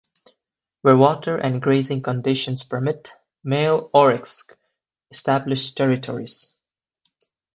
Where 0.81 0.97
water 0.97 1.37
and 1.37 1.61
grazing 1.61 2.01
conditions 2.01 2.63
permit, 2.63 3.13
male 3.43 3.91
oryx 3.93 4.47
establish 5.11 5.73
territories. 5.75 6.55